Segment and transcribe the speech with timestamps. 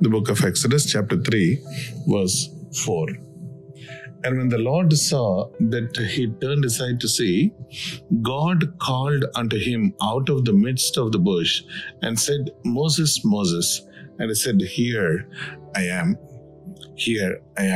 [0.00, 1.64] the book of Exodus, chapter 3,
[2.06, 2.50] verse
[2.84, 3.08] 4.
[4.24, 7.52] And when the Lord saw that he turned aside to see,
[8.22, 11.62] God called unto him out of the midst of the bush
[12.02, 13.82] and said, Moses, Moses.
[14.18, 15.28] And he said, Here
[15.74, 16.16] I am.
[17.04, 17.66] Here I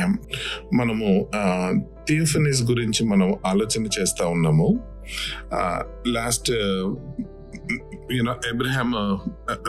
[0.77, 1.09] మనము
[2.07, 4.69] theophanies గురించి మనం ఆలోచన చేస్తూ ఉన్నాము
[6.07, 6.51] last
[8.11, 8.91] you know Abraham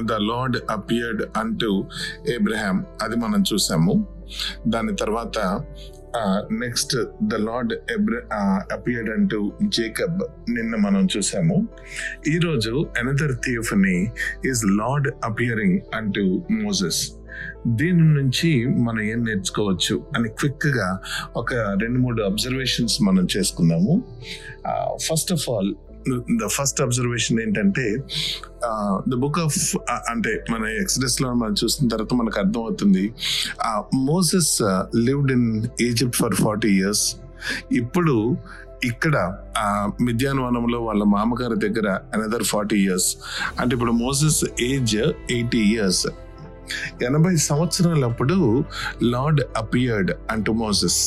[0.05, 1.85] the Lord appeared అంటూ
[2.29, 4.07] Abraham అది మనం చూసాము.
[4.69, 5.65] దాని తర్వాత
[6.53, 8.23] నెక్స్ట్ ద లార్డ్ ఎబ్ర
[8.73, 11.69] అపియర్డ్ అంటూ జేకబ్ నిన్న మనం చూసాము.
[12.29, 14.13] ఈరోజు another theophany
[14.47, 17.13] is Lord appearing అంటూ మోజెస్
[17.67, 21.01] దీని నుంచి మనం ఏం నేర్చుకోవచ్చు అని క్విక్గా
[21.37, 24.05] ఒక రెండు మూడు అబ్జర్వేషన్స్ మనం చేసుకుందాము.
[24.97, 25.75] First of all
[26.41, 27.87] the first observation ఏంటంటే
[29.09, 29.59] ద బుక్ ఆఫ్
[30.11, 33.05] అంటే మన ఎక్స్ప్రెస్లో మనం చూసిన తర్వాత మనకు అర్థమవుతుంది
[33.95, 34.63] Moses
[34.97, 35.49] lived in
[35.81, 37.05] Egypt for forty years
[37.73, 38.17] ఇప్పుడు
[38.85, 39.17] ఇక్కడ
[39.59, 43.09] ఆ మిద్యానవనంలో వాళ్ళ మామగారి దగ్గర అనదర్ ఫార్టీ ఇయర్స్
[43.61, 44.97] అంటే ఇప్పుడు మోసెస్ ఏజ్
[45.31, 46.07] ఎయిటీ ఇయర్స్
[47.03, 48.65] ఎనభై సంవత్సరాలప్పుడు
[49.03, 51.01] లార్డ్ అపియర్డ్ అంటూ మోసెస్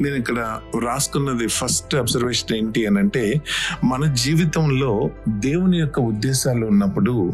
[0.00, 3.40] నేను ఇక్కడ రాసుకున్నది ఫస్ట్ అబ్జర్వేషన్ ఏంటి అని అంటే
[3.84, 7.32] మన జీవితంలో దేవుని యొక్క ఉద్దేశాలు ఉన్నప్పుడు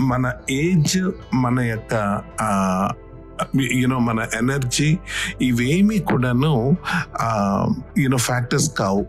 [0.00, 1.94] మన ఏజ్ మన యొక్క
[3.72, 4.98] యూనో మన ఎనర్జీ
[5.42, 6.76] ఇవేమీ కూడాను
[7.98, 9.06] యూనో ఫ్యాక్టర్స్ కావు.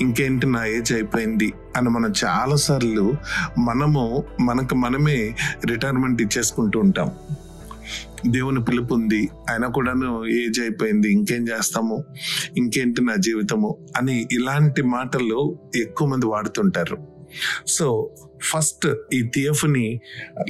[0.00, 3.14] ఇంకేంటి నా ఏజ్ అయిపోయింది అని మనం చాలా సార్లు
[3.58, 7.10] మనము మనకు మనమే రిటైర్మెంట్ ఇచ్చేసుకుంటూ ఉంటాం.
[8.26, 9.28] దేవుని పిలుపు ఉంది.
[9.50, 11.12] అయినా కూడాను ఏజ్ అయిపోయింది.
[11.12, 12.04] ఇంకేం చేస్తాము?
[12.56, 13.76] ఇంకేంటి నా జీవితము?
[13.96, 16.98] అని ఇలాంటి మాటలు ఎక్కువ మంది వాడుతుంటారు.
[17.66, 18.10] సో
[18.42, 20.00] ఫస్ట్ ఈ theophany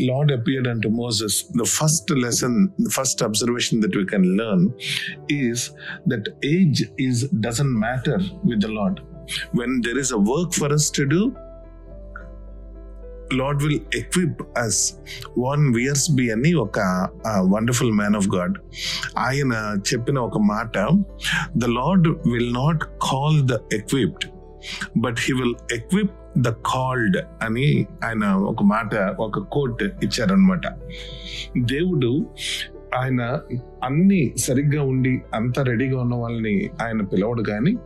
[0.01, 4.69] Lord appeared and Moses the first lesson first observation that we can learn
[5.33, 5.70] is
[6.09, 9.01] that age is doesn't matter with the Lord
[9.61, 11.33] when there is a work for us to do
[13.37, 14.81] Lord will equip us
[15.39, 16.79] one years be అని ఒక
[17.55, 18.57] wonderful man of God
[19.19, 19.53] ఆయన
[19.93, 20.77] చెప్పిన ఒక మాట
[21.57, 24.27] the Lord will not call the equipped
[24.98, 27.69] but he will equip the called అని
[28.05, 30.67] ఆయన ఒక మాట ఒక కోట్ ఇచ్చారనమాట
[31.67, 32.11] దేవుడు
[32.97, 33.39] ఆయన
[33.85, 37.77] అన్ని సరిగ్గా ఉండి అంత రెడీగా ఉన్న వాళ్ళని ఆయన పిలవడు కానీ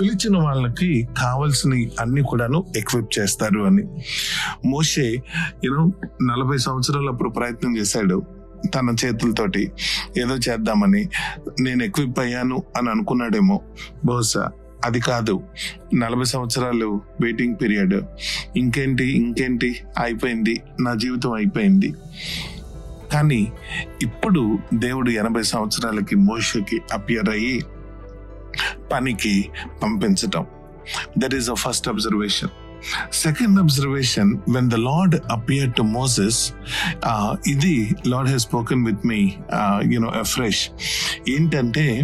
[0.00, 3.82] పిలిచిన వాళ్ళకి కావలసిన అన్ని కూడాను ఎక్విప్ చేస్తారు అని.
[4.66, 5.22] మోషే
[5.64, 5.92] యూనో
[6.22, 8.22] నలభై సంవత్సరాలు అప్పుడు ప్రయత్నం చేశాడు
[8.74, 9.70] తన చేతులతోటి.
[10.18, 11.08] ఏదో చేద్దామని
[11.60, 13.60] నేను ఎక్విప్ అయ్యాను అని అనుకున్నాడేమో.
[14.04, 14.50] బహుశా
[14.84, 15.40] అది కాదు.
[15.94, 17.94] నలభై సంవత్సరాలు వెయిటింగ్ పీరియడ్
[18.56, 19.76] ఇంకేంటి ఇంకేంటి?
[19.98, 20.60] అయిపోయింది.
[20.80, 21.94] నా జీవితం అయిపోయింది.
[23.12, 23.52] కానీ
[24.02, 27.62] ఇప్పుడు దేవుడు ఎనభై సంవత్సరాలకి మోషకి అపియర్ అయ్యి
[28.92, 29.50] పనికి
[29.82, 30.46] పంపించటం.
[31.18, 32.48] That is a first observation
[33.12, 36.52] second observation when the Lord appear to Moses
[37.46, 39.20] ఇది Lord he's spoken with me
[39.84, 40.70] you know afresh
[41.28, 42.02] ఏంటంటే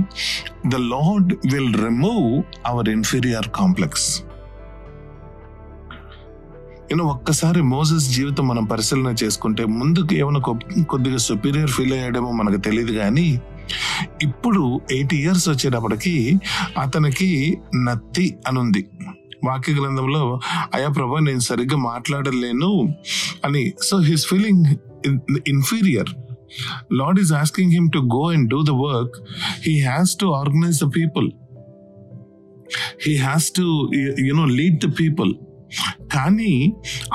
[0.67, 4.23] the Lord will remove our inferior complex
[6.91, 10.41] you know ఒక్కసారి Moses జీవితం మనం పరిశీలన చేసుకుంటే ముందుకు ఏమైనా
[10.83, 13.27] కొద్దిగా సుపీరియర్ ఫీల్ అయ్యాడేమో మనకు తెలియదు కానీ
[14.23, 16.15] ఇప్పుడు ఎయిటీ ఇయర్స్ వచ్చేటప్పటికి
[16.79, 17.29] అతనికి
[17.87, 18.83] నత్తి అనుంది.
[19.45, 20.41] వాక్య గ్రంథంలో
[20.75, 22.71] అయా ప్రభా నేను సరిగ్గా మాట్లాడలేను
[23.45, 23.65] అని.
[23.83, 24.65] So he's feeling
[25.49, 26.11] inferior
[26.93, 29.17] Lord is asking him to go and do the work
[29.67, 31.29] he has to organize the people
[33.07, 33.67] he has to
[34.29, 35.33] you know lead the people
[36.13, 36.55] కానీ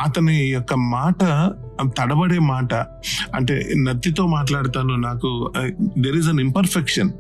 [0.06, 1.24] అతని యొక్క మాట
[2.00, 2.74] తడబడే మాట
[3.36, 5.32] అంటే నత్తితో మాట్లాడతాను నాకు
[5.98, 7.12] దెర్ ఈస్ అన్ ఇంపర్ఫెక్షన్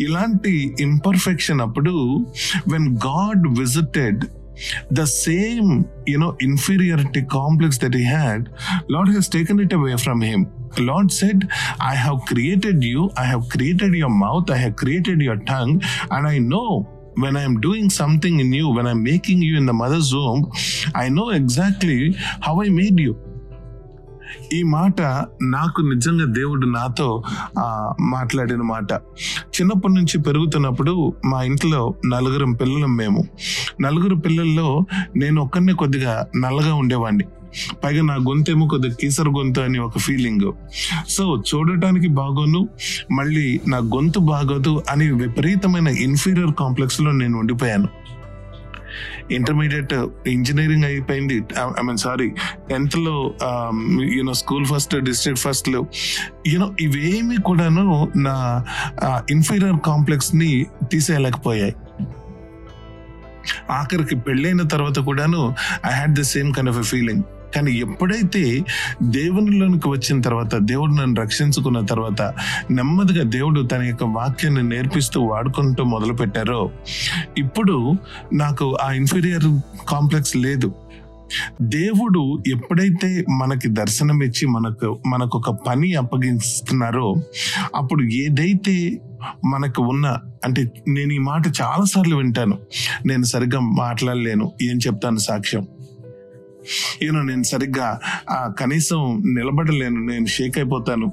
[0.00, 1.94] ఇలాంటి ఇంపర్ఫెక్షన్ అప్పుడు
[2.68, 4.22] when God visited
[4.92, 5.70] the same
[6.08, 8.44] you know inferiority complex that he had
[8.90, 10.44] Lord he's taken it away from him
[10.88, 11.44] Lord said
[11.82, 15.76] I have created you I have created your mouth I have created your tongue
[16.12, 16.64] and I know
[17.22, 20.42] when I'm doing something in you, when I'm making you in the mother's womb,
[21.02, 21.98] I know exactly
[22.46, 23.14] how I made you.
[24.52, 25.00] ఈ మాట
[25.54, 27.06] నాకు నిజంగా దేవుడు నాతో
[28.14, 28.90] మాట్లాడిన మాట.
[29.56, 30.94] చిన్నప్పటి నుంచి పెరుగుతున్నప్పుడు
[31.24, 31.80] మా ఇంట్లో
[32.12, 33.22] నలుగురం పిల్లలం మేము.
[33.80, 34.68] నలుగురు పిల్లల్లో
[35.16, 37.26] నేను ఒక్కరినే కొద్దిగా నల్లగా ఉండేవాడిని
[37.84, 40.52] పైగా నా గొంతేమో కొద్దిగా కీసర గొంతు అని ఒక ఫీలింగ్
[41.08, 42.68] సో చూడటానికి బాగోను
[43.10, 47.88] మళ్ళీ నా గొంతు బాగోదు అని విపరీతమైన ఇన్ఫీరియర్ కాంప్లెక్స్లో నేను ఉండిపోయాను.
[49.30, 49.92] ఇంటర్మీడియట్
[50.26, 51.36] ఇంజనీరింగ్ అయిపోయింది.
[51.80, 52.28] ఐ మీన్ సారీ
[52.70, 53.34] టెన్త్లో
[54.16, 55.86] you know school first district ఫస్ట్లో
[56.46, 58.64] యూనో ఇవేమి కూడాను నా
[59.30, 61.74] ఇన్ఫీరియర్ కాంప్లెక్స్ని తీసేయలేకపోయాయి.
[63.70, 65.54] ఆఖరికి పెళ్ళైన తర్వాత కూడాను
[65.86, 67.22] I had the same kind of a feeling
[67.54, 68.60] కానీ ఎప్పుడైతే
[69.02, 72.22] దేవునిలోనికి వచ్చిన తర్వాత దేవుడు నన్ను రక్షించుకున్న తర్వాత
[72.70, 76.70] నెమ్మదిగా దేవుడు తన యొక్క వాక్యాన్ని నేర్పిస్తూ వాడుకుంటూ మొదలు పెట్టారో
[77.38, 77.92] ఇప్పుడు
[78.34, 80.74] నాకు ఆ ఇన్ఫీరియర్ కాంప్లెక్స్ లేదు.
[81.62, 87.14] దేవుడు ఎప్పుడైతే మనకి దర్శనం ఇచ్చి మనకు మనకు ఒక పని అప్పగిస్తున్నారో
[87.76, 89.00] అప్పుడు ఏదైతే
[89.44, 92.58] మనకు ఉన్న అంటే నేను ఈ మాట చాలా సార్లు వింటాను.
[93.06, 94.52] నేను సరిగ్గా మాట్లాడలేను.
[94.62, 95.66] ఏం చెప్తాను సాక్ష్యం?
[97.02, 101.12] ఈయన నేను సరిగ్గా ఆ, కనీసం నిలబడలేను నేను షేక్ అయిపోతాను.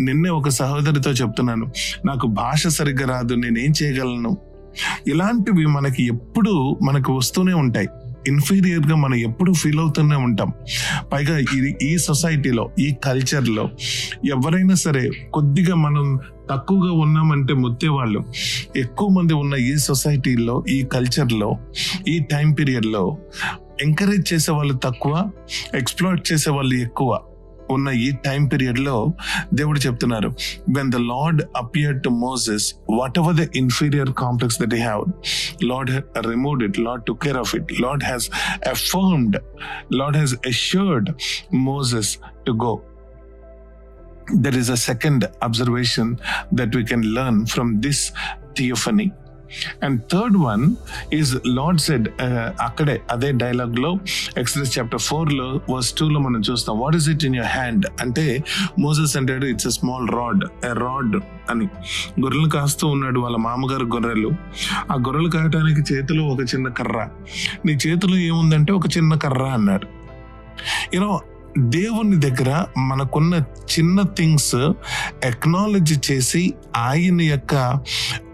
[0.00, 1.66] నిన్నే ఒక సహోదరితో చెప్తున్నాను
[2.06, 4.36] నాకు భాష సరిగ్గా రాదు నేనేం చేయగలను?
[5.06, 7.88] ఇలాంటివి మనకి ఎప్పుడు మనకు వస్తూనే ఉంటాయి.
[8.28, 10.52] ఇన్ఫీరియర్గా మనం ఎప్పుడు ఫీల్ అవుతూనే ఉంటాం.
[11.12, 13.70] పైగా ఇది ఈ సొసైటీలో ఈ కల్చర్లో
[14.24, 16.18] ఎవరైనా సరే కొద్దిగా మనం
[16.50, 18.24] తక్కువగా ఉన్నామంటే ముత్తేవాళ్ళు.
[18.76, 21.56] ఎక్కువ మంది ఉన్న ఈ సొసైటీలో ఈ కల్చర్లో
[22.08, 23.18] ఈ టైం పీరియడ్లో
[23.80, 25.14] ఎంకరేజ్ చేసే వాళ్ళు తక్కువ
[25.74, 27.12] ఎక్స్ప్లోర్ చేసే వాళ్ళు ఎక్కువ
[27.70, 28.94] ఉన్న ఈ టైం పీరియడ్లో
[29.54, 30.28] దేవుడు చెప్తున్నారు
[30.76, 32.66] when the Lord appear to Moses
[33.18, 35.04] whatever the inferior complex that have
[35.62, 35.90] Lord
[36.26, 38.26] removed it Lord to care of it Lord has
[38.66, 39.38] affirmed
[39.92, 41.08] Lord has assured
[41.68, 42.12] Moses
[42.46, 42.74] to go
[44.44, 46.12] there is a second observation
[46.54, 48.04] that we can learn from this
[48.56, 49.06] theophany
[49.82, 50.64] and third one
[51.14, 52.08] is Lord said
[52.62, 53.90] అక్కడే అదే డైలాగ్లో
[54.38, 56.80] Exodus chapter ఫోర్లో verse two లో మనం చూస్తాం.
[56.80, 58.44] What is it in your hand అంటే
[58.78, 61.16] Moses అంటాడు it's a small rod a rod
[61.50, 61.68] అని.
[62.20, 64.30] గొర్రెలు కాస్తూ ఉన్నాడు వాళ్ళ మామగారు గొర్రెలు.
[64.92, 67.08] ఆ గొర్రెలు కాయటానికి చేతిలో ఒక చిన్న కర్ర.
[67.66, 69.86] నీ చేతిలో ఏముందంటే ఒక చిన్న కర్ర అన్నాడు
[70.94, 71.20] యూనో
[71.58, 73.34] దేవుని దగ్గర మనకున్న
[73.74, 74.54] చిన్న థింగ్స్
[75.24, 76.42] ఎక్నాలజీ చేసి
[76.76, 77.54] ఆయన యొక్క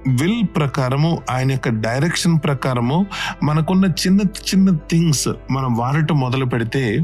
[0.09, 3.07] విల్ ప్రకారము ఆయన యొక్క డైరెక్షన్ ప్రకారము
[3.43, 6.99] మనకున్న చిన్న చిన్న థింగ్స్ మనం వాడటం మొదలు పెడితే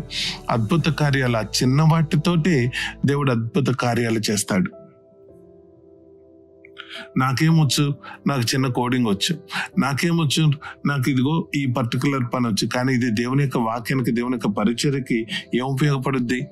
[0.51, 2.73] అద్భుత కార్యాలు ఆ చిన్న వాటితోటే
[3.07, 4.71] దేవుడు అద్భుత కార్యాలు చేస్తాడు.
[7.19, 7.95] నాకేమొచ్చు?
[8.27, 9.39] నాకు చిన్న కోడింగ్ వచ్చు.
[9.79, 10.51] నాకేమొచ్చు?
[10.87, 12.69] నాకు ఇదిగో ఈ పర్టికులర్ పని వచ్చు.
[12.69, 16.47] కానీ ఇది దేవుని యొక్క వాక్యానికి దేవుని యొక్క పరిచయకి ఏం ఉపయోగపడుద్ది?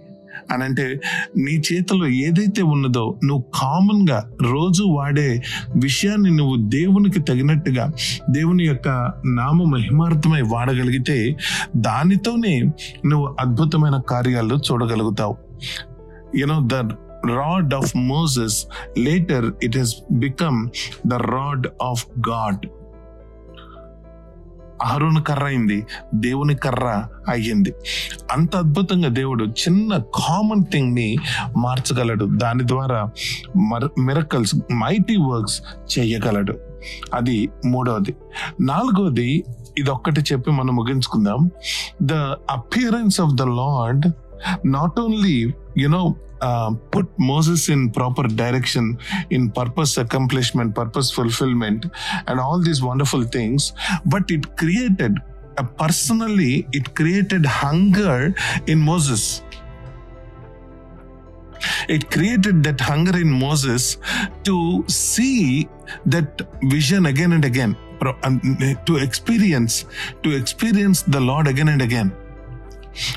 [0.50, 1.00] అని అంటే
[1.36, 5.42] నీ చేతిలో ఏదైతే ఉన్నదో నువ్వు కామన్గా రోజు వాడే
[5.76, 7.92] విషయాన్ని నువ్వు దేవునికి తగినట్టుగా
[8.30, 8.88] దేవుని యొక్క
[9.26, 11.36] నామ మహిమార్థమై వాడగలిగితే
[11.76, 12.60] దానితోనే
[13.06, 15.36] నువ్వు అద్భుతమైన కార్యాలు చూడగలుగుతావు
[16.36, 16.84] you know the
[17.26, 18.54] rod of Moses,
[18.98, 20.58] later it has become
[21.10, 22.66] the rod of God.
[24.82, 27.74] అహరోను కర్ర అయింది దేవుని కర్ర అయ్యింది.
[28.32, 31.16] అంత అద్భుతంగా దేవుడు చిన్న కామన్ థింగ్ని
[31.56, 32.24] మార్చగలడు.
[32.24, 33.10] దాని ద్వారా
[33.98, 35.62] మిరకల్స్ మైటీ వర్క్స్
[35.98, 36.54] చేయగలడు.
[37.14, 38.14] అది మూడవది.
[38.60, 39.44] నాలుగవది
[39.78, 41.50] ఇది ఒక్కటి చెప్పి మనం ముగించుకుందాం.
[42.02, 42.12] The
[42.50, 44.12] appearance of the Lord
[44.62, 48.98] not only, you know, uh, put Moses in proper direction,
[49.30, 51.86] in purpose accomplishment, purpose fulfillment,
[52.26, 53.72] and all these wonderful things,
[54.04, 55.18] but it created,
[55.56, 58.34] uh, personally, it created hunger
[58.66, 59.42] in Moses.
[61.88, 63.96] It created that hunger in Moses
[64.42, 65.68] to see
[66.04, 67.76] that vision again and again,
[68.22, 69.86] and uh, to experience,
[70.22, 72.14] to experience the Lord again and again.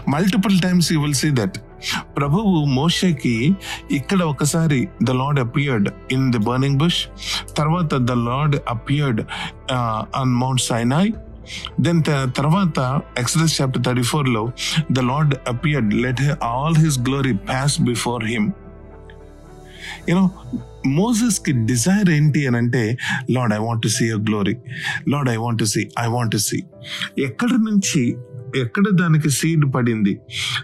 [0.09, 1.57] Multiple times you will see that
[2.17, 3.35] ప్రభువు మోషేకి
[3.91, 6.99] ఇక్కడ ఒకసారి the Lord appeared in the burning bush
[7.55, 9.21] తర్వాత the Lord appeared
[10.15, 11.11] on Mount Sinai
[11.79, 11.99] then
[12.37, 12.79] తర్వాత
[13.17, 14.43] express chapter thirty ఫోర్లో
[14.91, 18.47] the Lord appeared let all his glory pass before him
[20.09, 20.23] you know
[20.97, 22.81] మోసెస్కి desire ఏంటి అని అంటే
[23.31, 24.55] Lord I want to see your glory
[25.09, 26.59] Lord I want to see I want to see
[27.19, 28.03] ఎక్కడి నుంచి
[28.55, 30.19] ఎక్కడ దానికి seed పడింది?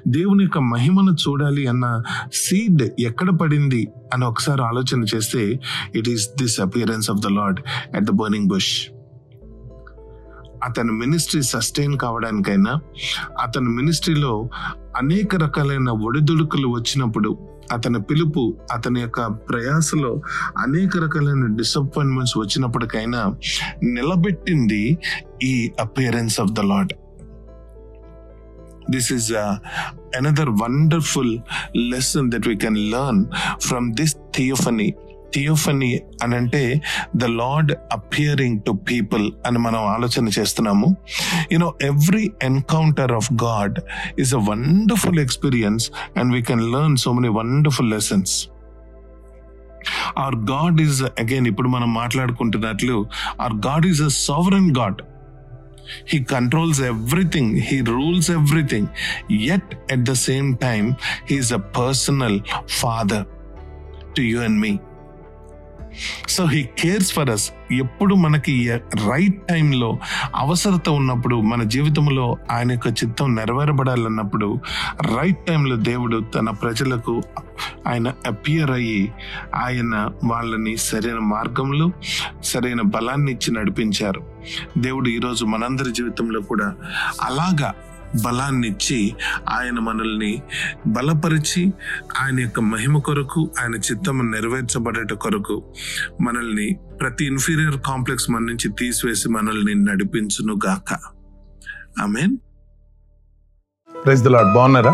[0.07, 2.01] దేవుని యొక్క మహిమను చూడాలి అన్న
[2.33, 3.87] సీడ్ ఎక్కడ పడింది?
[4.13, 5.59] అని ఒకసారి ఆలోచన చేస్తే
[5.95, 7.59] it is this appearance of the Lord
[7.95, 8.87] at the burning bush
[10.63, 12.75] అతని మినిస్ట్రీ సస్టైన్ కావడానికైనా
[13.43, 14.49] అతని మినిస్ట్రీలో
[14.97, 17.37] అనేక రకాలైన ఒడిదుడుకులు వచ్చినప్పుడు
[17.73, 20.21] అతని పిలుపు అతని యొక్క ప్రయాసలో
[20.57, 23.35] అనేక రకాలైన డిసప్పాయింట్మెంట్స్ వచ్చినప్పటికైనా
[23.83, 24.97] నిలబెట్టింది
[25.43, 26.93] ఈ appearance of the Lord
[28.89, 29.57] this is uh,
[30.13, 31.29] another wonderful
[31.75, 33.19] lesson that we can learn
[33.59, 34.91] from this theophany.
[35.35, 36.81] Theophany అని అంటే
[37.15, 40.97] the Lord appearing to people అని మనం ఆలోచన చేస్తున్నాము.
[41.51, 43.79] You know every encounter of God
[44.19, 48.49] is a wonderful experience and we can learn so many wonderful lessons
[50.17, 53.05] or God is again ఇప్పుడు మనం మాట్లాడుకుంటున్నట్లు
[53.39, 55.01] or God is a sovereign God
[56.05, 57.55] He controls everything.
[57.55, 58.89] He rules everything.
[59.27, 63.25] Yet at the same time, he is a personal father
[64.15, 64.79] to you and me.
[66.29, 68.71] So he cares for us ఎప్పుడు మనకి
[69.09, 69.99] right టైంలో
[70.35, 74.59] అవసరత ఉన్నప్పుడు మన జీవితంలో ఆయన యొక్క చిత్తం నెరవేరబడాలన్నప్పుడు
[75.19, 77.23] రైట్ టైంలో దేవుడు తన ప్రజలకు
[77.87, 79.13] ఆయన అపియర్ అయ్యి
[79.55, 81.91] ఆయన వాళ్ళని సరైన మార్గంలో
[82.43, 84.21] సరైన బలాన్ని ఇచ్చి నడిపించారు.
[84.77, 86.73] దేవుడు ఈరోజు మనందరి జీవితంలో కూడా
[87.21, 87.73] అలాగా
[88.21, 89.15] బలాన్ని ఇచ్చి
[89.49, 90.41] ఆయన మనల్ని
[90.87, 91.73] బలపరిచి
[92.21, 95.57] ఆయన యొక్క మహిమ కొరకు ఆయన చిత్తం నెరవేర్చబడేట కొరకు
[96.21, 96.67] మనల్ని
[97.01, 100.89] ప్రతి ఇన్ఫీరియర్ కాంప్లెక్స్ మన నుంచి తీసివేసి మనల్ని నడిపించును గాక
[102.01, 102.37] ఆమెన్
[104.03, 104.93] ప్రైజ్ ద లాడ్ బాగున్నారా?